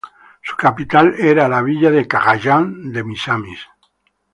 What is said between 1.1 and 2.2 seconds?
era la villa de